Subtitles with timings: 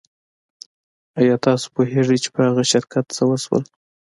[1.19, 3.63] ایا تاسو پوهیږئ چې په هغه شرکت څه شول